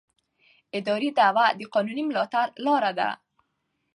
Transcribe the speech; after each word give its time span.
اداري 0.77 1.09
دعوه 1.19 1.45
د 1.59 1.61
قانوني 1.73 2.03
ملاتړ 2.09 2.47
لاره 2.65 2.91
ده. 2.99 3.09